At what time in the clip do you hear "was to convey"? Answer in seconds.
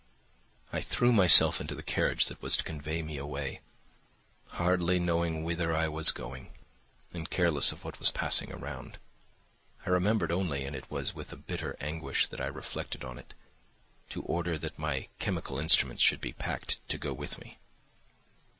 2.41-3.03